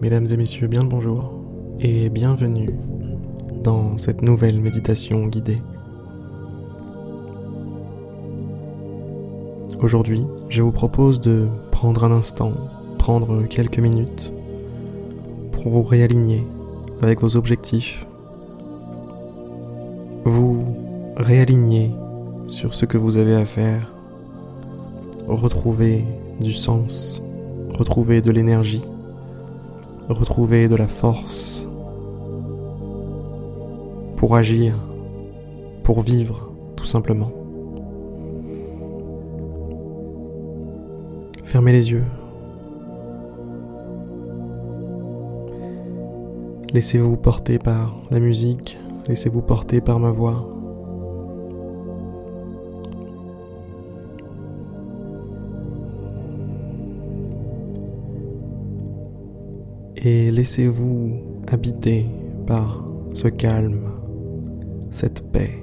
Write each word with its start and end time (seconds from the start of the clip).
Mesdames 0.00 0.26
et 0.32 0.36
messieurs, 0.38 0.66
bien 0.66 0.80
le 0.82 0.88
bonjour 0.88 1.30
et 1.78 2.08
bienvenue 2.08 2.70
dans 3.62 3.98
cette 3.98 4.22
nouvelle 4.22 4.58
méditation 4.58 5.26
guidée. 5.26 5.60
Aujourd'hui, 9.82 10.24
je 10.48 10.62
vous 10.62 10.72
propose 10.72 11.20
de 11.20 11.48
prendre 11.70 12.04
un 12.04 12.12
instant, 12.12 12.52
prendre 12.96 13.42
quelques 13.42 13.78
minutes 13.78 14.32
pour 15.52 15.68
vous 15.68 15.82
réaligner 15.82 16.46
avec 17.02 17.20
vos 17.20 17.36
objectifs, 17.36 18.06
vous 20.24 20.64
réaligner 21.18 21.90
sur 22.46 22.72
ce 22.72 22.86
que 22.86 22.96
vous 22.96 23.18
avez 23.18 23.34
à 23.34 23.44
faire, 23.44 23.92
retrouver 25.28 26.06
du 26.40 26.54
sens, 26.54 27.22
retrouver 27.74 28.22
de 28.22 28.30
l'énergie, 28.30 28.80
retrouver 30.12 30.68
de 30.68 30.76
la 30.76 30.88
force 30.88 31.68
pour 34.16 34.36
agir, 34.36 34.74
pour 35.82 36.00
vivre 36.00 36.50
tout 36.76 36.84
simplement. 36.84 37.32
Fermez 41.44 41.72
les 41.72 41.90
yeux. 41.90 42.04
Laissez-vous 46.72 47.16
porter 47.16 47.58
par 47.58 47.96
la 48.10 48.20
musique, 48.20 48.78
laissez-vous 49.08 49.42
porter 49.42 49.80
par 49.80 49.98
ma 49.98 50.10
voix. 50.10 50.59
Et 60.02 60.30
laissez-vous 60.30 61.20
habiter 61.46 62.06
par 62.46 62.82
ce 63.12 63.28
calme, 63.28 63.90
cette 64.90 65.30
paix, 65.30 65.62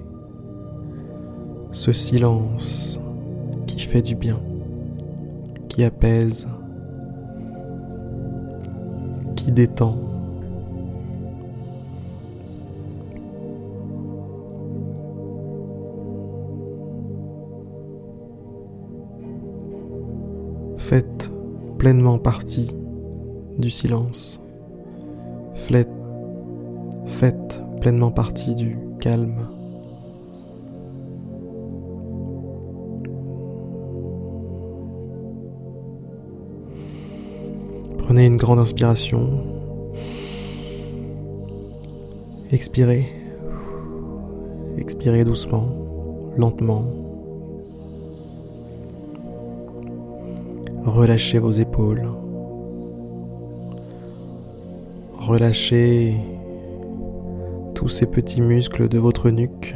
ce 1.72 1.92
silence 1.92 3.00
qui 3.66 3.80
fait 3.80 4.04
du 4.04 4.14
bien, 4.14 4.40
qui 5.70 5.84
apaise, 5.84 6.48
qui 9.36 9.52
détend. 9.52 9.98
Faites 20.78 21.32
pleinement 21.80 22.20
partie 22.20 22.72
du 23.58 23.70
silence. 23.70 24.42
Faites, 25.54 25.90
faites 27.06 27.62
pleinement 27.82 28.12
partie 28.12 28.56
du 28.56 28.78
calme. 29.00 29.48
Prenez 37.98 38.26
une 38.26 38.38
grande 38.38 38.60
inspiration. 38.60 39.44
Expirez. 42.52 43.06
Expirez 44.78 45.26
doucement, 45.26 45.68
lentement. 46.38 46.86
Relâchez 50.86 51.40
vos 51.40 51.52
épaules. 51.52 52.08
Relâchez 55.28 56.16
tous 57.76 57.90
ces 57.90 58.06
petits 58.06 58.40
muscles 58.40 58.88
de 58.88 58.98
votre 58.98 59.30
nuque. 59.30 59.76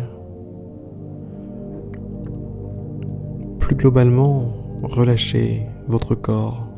Plus 3.59 3.75
globalement, 3.75 4.53
relâchez 4.81 5.67
votre 5.89 6.15
corps 6.15 6.69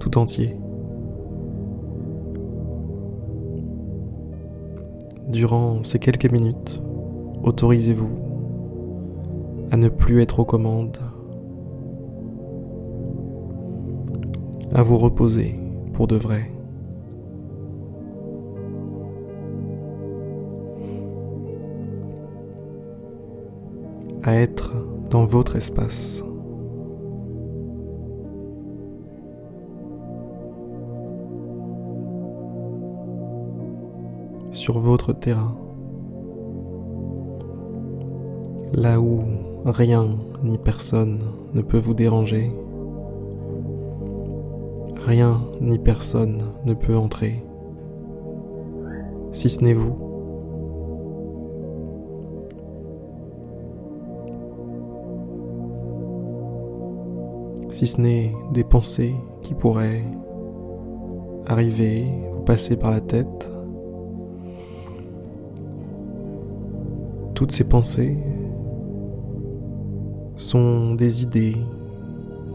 tout 0.00 0.18
entier. 0.18 0.56
Durant 5.28 5.84
ces 5.84 6.00
quelques 6.00 6.32
minutes, 6.32 6.82
autorisez-vous 7.44 8.10
à 9.70 9.76
ne 9.76 9.88
plus 9.88 10.20
être 10.20 10.40
aux 10.40 10.44
commandes, 10.44 10.98
à 14.74 14.82
vous 14.82 14.98
reposer 14.98 15.54
pour 15.92 16.08
de 16.08 16.16
vrai. 16.16 16.50
À 24.22 24.34
être 24.36 24.72
dans 25.10 25.24
votre 25.24 25.56
espace. 25.56 26.24
Sur 34.52 34.78
votre 34.78 35.12
terrain. 35.12 35.56
Là 38.72 39.00
où 39.00 39.22
rien 39.64 40.06
ni 40.44 40.58
personne 40.58 41.20
ne 41.54 41.62
peut 41.62 41.78
vous 41.78 41.94
déranger. 41.94 42.52
Rien 45.06 45.40
ni 45.60 45.78
personne 45.78 46.42
ne 46.66 46.74
peut 46.74 46.96
entrer. 46.96 47.42
Si 49.32 49.48
ce 49.48 49.64
n'est 49.64 49.74
vous. 49.74 50.09
Si 57.80 57.86
ce 57.86 57.98
n'est 57.98 58.30
des 58.52 58.62
pensées 58.62 59.14
qui 59.40 59.54
pourraient 59.54 60.04
arriver 61.46 62.04
ou 62.36 62.42
passer 62.42 62.76
par 62.76 62.90
la 62.90 63.00
tête. 63.00 63.48
Toutes 67.32 67.52
ces 67.52 67.64
pensées 67.64 68.18
sont 70.36 70.94
des 70.94 71.22
idées, 71.22 71.56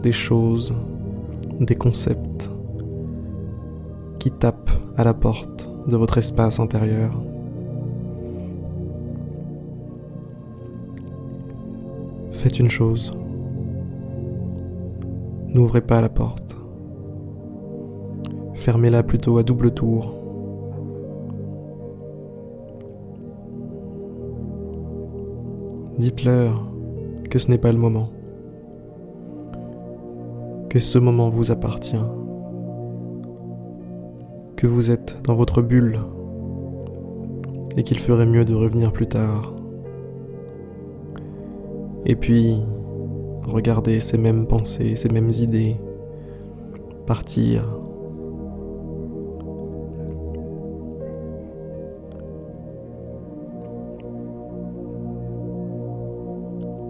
des 0.00 0.12
choses, 0.12 0.72
des 1.58 1.74
concepts 1.74 2.52
qui 4.20 4.30
tapent 4.30 4.70
à 4.96 5.02
la 5.02 5.12
porte 5.12 5.68
de 5.88 5.96
votre 5.96 6.18
espace 6.18 6.60
intérieur. 6.60 7.20
Faites 12.30 12.60
une 12.60 12.68
chose. 12.68 13.12
N'ouvrez 15.56 15.80
pas 15.80 16.02
la 16.02 16.10
porte. 16.10 16.54
Fermez-la 18.52 19.02
plutôt 19.02 19.38
à 19.38 19.42
double 19.42 19.70
tour. 19.70 20.12
Dites-leur 25.96 26.62
que 27.30 27.38
ce 27.38 27.50
n'est 27.50 27.56
pas 27.56 27.72
le 27.72 27.78
moment, 27.78 28.10
que 30.68 30.78
ce 30.78 30.98
moment 30.98 31.30
vous 31.30 31.50
appartient, 31.50 31.96
que 34.56 34.66
vous 34.66 34.90
êtes 34.90 35.22
dans 35.22 35.36
votre 35.36 35.62
bulle 35.62 36.00
et 37.78 37.82
qu'il 37.82 37.98
ferait 37.98 38.26
mieux 38.26 38.44
de 38.44 38.54
revenir 38.54 38.92
plus 38.92 39.08
tard. 39.08 39.54
Et 42.04 42.14
puis, 42.14 42.60
regarder 43.46 44.00
ces 44.00 44.18
mêmes 44.18 44.46
pensées, 44.46 44.96
ces 44.96 45.08
mêmes 45.08 45.30
idées 45.30 45.76
partir. 47.06 47.64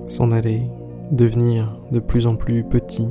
S'en 0.08 0.30
aller, 0.30 0.62
devenir 1.10 1.78
de 1.92 2.00
plus 2.00 2.26
en 2.26 2.36
plus 2.36 2.64
petit, 2.64 3.08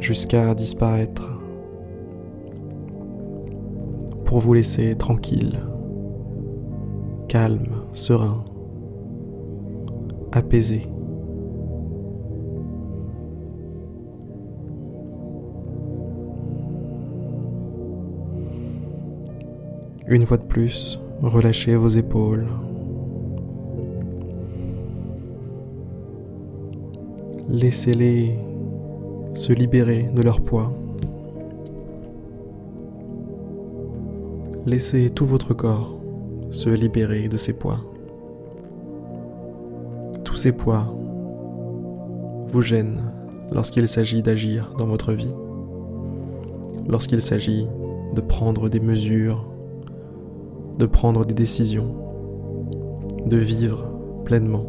jusqu'à 0.00 0.54
disparaître, 0.54 1.28
pour 4.24 4.38
vous 4.38 4.54
laisser 4.54 4.94
tranquille, 4.96 5.58
calme, 7.28 7.82
serein 7.92 8.44
apaisé. 10.32 10.82
Une 20.06 20.26
fois 20.26 20.36
de 20.36 20.42
plus, 20.42 21.00
relâchez 21.22 21.76
vos 21.76 21.88
épaules. 21.88 22.46
Laissez-les 27.48 28.38
se 29.34 29.52
libérer 29.52 30.10
de 30.14 30.22
leur 30.22 30.40
poids. 30.40 30.72
Laissez 34.66 35.10
tout 35.10 35.26
votre 35.26 35.54
corps 35.54 35.98
se 36.50 36.68
libérer 36.68 37.28
de 37.28 37.36
ses 37.36 37.54
poids. 37.54 37.80
Tous 40.24 40.36
ces 40.36 40.52
poids 40.52 40.94
vous 42.46 42.60
gênent 42.60 43.00
lorsqu'il 43.50 43.88
s'agit 43.88 44.22
d'agir 44.22 44.74
dans 44.76 44.86
votre 44.86 45.12
vie, 45.12 45.34
lorsqu'il 46.88 47.20
s'agit 47.20 47.66
de 48.14 48.20
prendre 48.20 48.68
des 48.68 48.80
mesures, 48.80 49.51
de 50.78 50.86
prendre 50.86 51.24
des 51.24 51.34
décisions, 51.34 51.94
de 53.26 53.36
vivre 53.36 53.88
pleinement. 54.24 54.64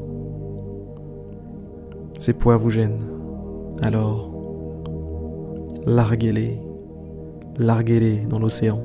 Ces 2.20 2.34
poids 2.34 2.58
vous 2.58 2.70
gênent, 2.70 3.04
alors 3.82 4.32
larguez-les, 5.86 6.60
larguez-les 7.58 8.22
dans 8.22 8.40
l'océan. 8.40 8.82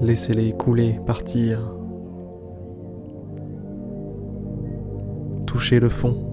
Laissez-les 0.00 0.52
couler, 0.52 0.98
partir. 1.06 1.60
Touchez 5.46 5.78
le 5.78 5.88
fond 5.88 6.32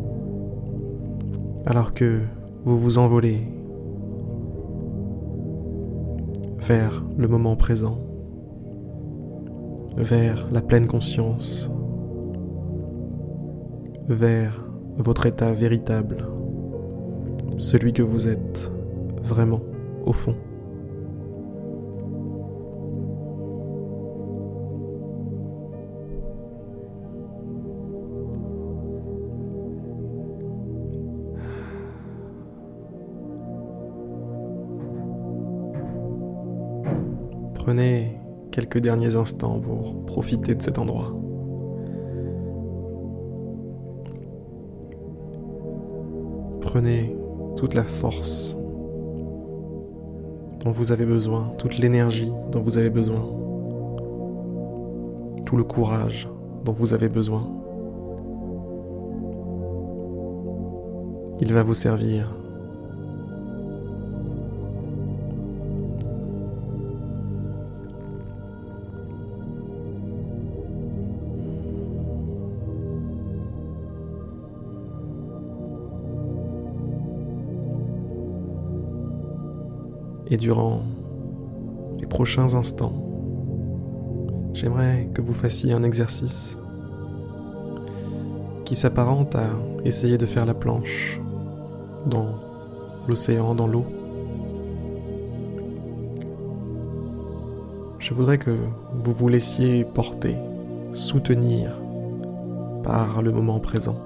alors 1.70 1.94
que 1.94 2.22
vous 2.66 2.78
vous 2.78 2.98
envolez 2.98 3.40
vers 6.60 7.04
le 7.18 7.28
moment 7.28 7.56
présent, 7.56 8.00
vers 9.98 10.48
la 10.52 10.62
pleine 10.62 10.88
conscience, 10.88 11.70
vers 14.08 14.66
votre 14.98 15.26
état 15.26 15.54
véritable, 15.54 16.28
celui 17.58 17.94
que 17.94 18.04
vous 18.04 18.28
êtes 18.28 18.72
vraiment 19.24 19.62
au 20.06 20.14
fond. 20.14 20.36
Prenez 37.70 38.18
quelques 38.50 38.80
derniers 38.80 39.16
instants 39.16 39.60
pour 39.60 40.04
profiter 40.08 40.56
de 40.56 40.62
cet 40.64 40.80
endroit. 40.80 41.14
Prenez 46.62 47.16
toute 47.58 47.76
la 47.76 47.84
force 47.84 48.58
dont 50.62 50.72
vous 50.72 50.92
avez 50.92 51.06
besoin, 51.06 51.54
toute 51.60 51.78
l'énergie 51.78 52.34
dont 52.52 52.62
vous 52.62 52.80
avez 52.80 52.90
besoin, 52.90 53.24
tout 55.46 55.56
le 55.56 55.64
courage 55.64 56.28
dont 56.66 56.74
vous 56.74 56.96
avez 56.96 57.08
besoin. 57.08 57.48
Il 61.40 61.54
va 61.54 61.62
vous 61.62 61.76
servir 61.76 62.39
Et 80.32 80.38
durant 80.38 80.84
les 81.98 82.06
prochains 82.06 82.54
instants, 82.54 82.94
j'aimerais 84.54 85.10
que 85.14 85.22
vous 85.22 85.34
fassiez 85.34 85.74
un 85.74 85.82
exercice 85.82 86.58
qui 88.64 88.76
s'apparente 88.76 89.36
à 89.36 89.48
essayer 89.86 90.20
de 90.20 90.28
faire 90.28 90.46
la 90.46 90.54
planche 90.54 91.20
dans 92.06 92.36
l'océan, 93.08 93.56
dans 93.56 93.66
l'eau. 93.66 93.86
Je 97.98 98.14
voudrais 98.14 98.38
que 98.38 98.56
vous 99.04 99.12
vous 99.12 99.28
laissiez 99.28 99.84
porter, 99.84 100.36
soutenir 100.94 101.72
par 102.84 103.24
le 103.24 103.32
moment 103.32 103.60
présent. 103.60 103.98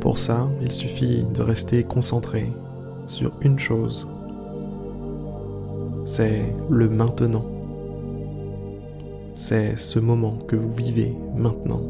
Pour 0.00 0.18
ça, 0.18 0.48
il 0.62 0.70
suffit 0.70 1.24
de 1.34 1.42
rester 1.42 1.82
concentré 1.82 2.52
sur 3.08 3.32
une 3.40 3.58
chose. 3.58 4.06
C'est 6.04 6.54
le 6.70 6.88
maintenant. 6.88 7.44
C'est 9.34 9.76
ce 9.76 9.98
moment 9.98 10.38
que 10.46 10.56
vous 10.56 10.70
vivez 10.70 11.14
maintenant. 11.36 11.80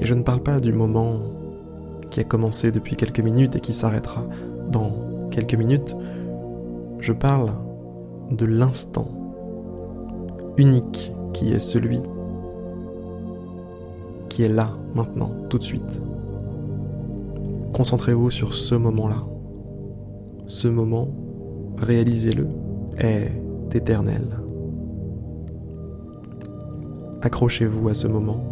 Et 0.00 0.06
je 0.06 0.14
ne 0.14 0.22
parle 0.22 0.42
pas 0.42 0.60
du 0.60 0.72
moment 0.72 1.20
qui 2.10 2.20
a 2.20 2.24
commencé 2.24 2.72
depuis 2.72 2.96
quelques 2.96 3.20
minutes 3.20 3.56
et 3.56 3.60
qui 3.60 3.72
s'arrêtera 3.72 4.24
dans 4.70 5.28
quelques 5.30 5.54
minutes. 5.54 5.94
Je 7.00 7.12
parle 7.12 7.52
de 8.30 8.46
l'instant 8.46 9.08
unique 10.56 11.12
qui 11.32 11.52
est 11.52 11.58
celui 11.58 12.00
qui 14.28 14.44
est 14.44 14.48
là, 14.48 14.70
maintenant, 14.94 15.32
tout 15.48 15.58
de 15.58 15.62
suite. 15.62 16.00
Concentrez-vous 17.72 18.30
sur 18.30 18.54
ce 18.54 18.74
moment-là 18.74 19.24
ce 20.50 20.66
moment, 20.66 21.08
réalisez-le, 21.78 22.48
est 22.98 23.30
éternel. 23.72 24.22
Accrochez-vous 27.22 27.88
à 27.88 27.94
ce 27.94 28.08
moment. 28.08 28.42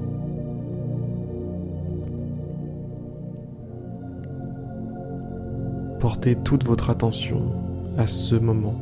Portez 5.98 6.36
toute 6.36 6.64
votre 6.64 6.90
attention 6.90 7.50
à 7.96 8.06
ce 8.06 8.36
moment. 8.36 8.76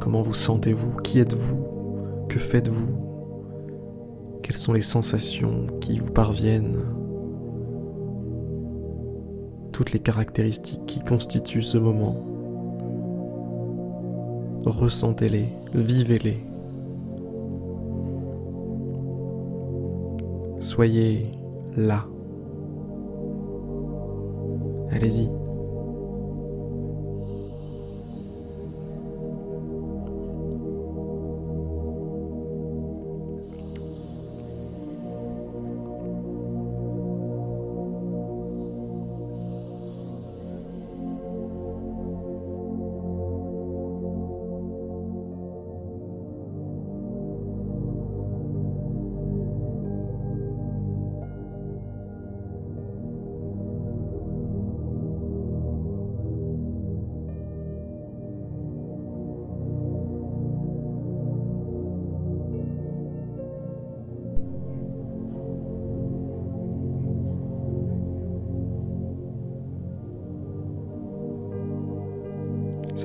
Comment 0.00 0.20
vous 0.20 0.34
sentez-vous? 0.34 1.00
Qui 1.02 1.18
êtes-vous? 1.20 2.26
Que 2.28 2.38
faites-vous? 2.38 2.88
Quelles 4.42 4.58
sont 4.58 4.74
les 4.74 4.82
sensations 4.82 5.66
qui 5.80 5.98
vous 5.98 6.12
parviennent? 6.12 7.05
Toutes 9.76 9.92
les 9.92 9.98
caractéristiques 9.98 10.86
qui 10.86 11.00
constituent 11.00 11.62
ce 11.62 11.76
moment. 11.76 12.16
Ressentez-les, 14.64 15.50
vivez-les. 15.74 16.42
Soyez 20.60 21.30
là. 21.76 22.06
Allez-y. 24.92 25.28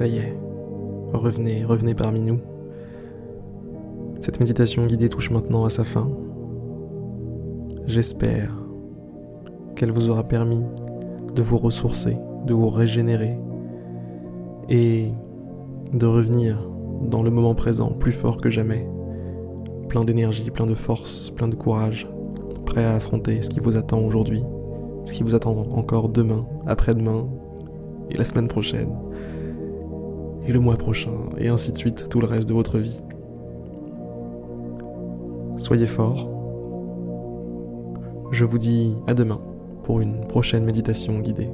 Ça 0.01 0.07
y 0.07 0.17
est, 0.17 0.35
revenez, 1.13 1.63
revenez 1.63 1.93
parmi 1.93 2.21
nous. 2.21 2.39
Cette 4.19 4.39
méditation 4.39 4.87
guidée 4.87 5.09
touche 5.09 5.29
maintenant 5.29 5.63
à 5.63 5.69
sa 5.69 5.83
fin. 5.83 6.09
J'espère 7.85 8.51
qu'elle 9.75 9.91
vous 9.91 10.09
aura 10.09 10.23
permis 10.23 10.65
de 11.35 11.43
vous 11.43 11.59
ressourcer, 11.59 12.17
de 12.47 12.53
vous 12.55 12.69
régénérer 12.69 13.37
et 14.69 15.11
de 15.93 16.05
revenir 16.07 16.67
dans 17.03 17.21
le 17.21 17.29
moment 17.29 17.53
présent 17.53 17.91
plus 17.91 18.11
fort 18.11 18.41
que 18.41 18.49
jamais, 18.49 18.89
plein 19.87 20.01
d'énergie, 20.01 20.49
plein 20.49 20.65
de 20.65 20.73
force, 20.73 21.29
plein 21.29 21.47
de 21.47 21.53
courage, 21.53 22.09
prêt 22.65 22.85
à 22.85 22.95
affronter 22.95 23.43
ce 23.43 23.51
qui 23.51 23.59
vous 23.59 23.77
attend 23.77 23.99
aujourd'hui, 23.99 24.41
ce 25.05 25.13
qui 25.13 25.21
vous 25.21 25.35
attend 25.35 25.51
encore 25.51 26.09
demain, 26.09 26.47
après-demain, 26.65 27.29
et 28.09 28.17
la 28.17 28.25
semaine 28.25 28.47
prochaine, 28.47 28.89
le 30.51 30.59
mois 30.59 30.77
prochain, 30.77 31.11
et 31.37 31.47
ainsi 31.47 31.71
de 31.71 31.77
suite 31.77 32.09
tout 32.09 32.19
le 32.19 32.27
reste 32.27 32.47
de 32.47 32.53
votre 32.53 32.77
vie. 32.79 33.01
Soyez 35.57 35.87
forts. 35.87 36.29
Je 38.31 38.45
vous 38.45 38.57
dis 38.57 38.95
à 39.07 39.13
demain 39.13 39.41
pour 39.83 39.99
une 40.01 40.25
prochaine 40.27 40.63
méditation 40.63 41.19
guidée. 41.19 41.49